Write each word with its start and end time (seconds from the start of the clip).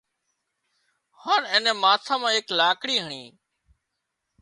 هانَ 1.21 1.41
اين 1.53 1.61
نين 1.65 1.77
ماٿا 1.83 2.15
مان 2.21 2.31
ايڪ 2.33 2.47
لاڪڙِي 2.59 2.95
هڻي 3.03 3.23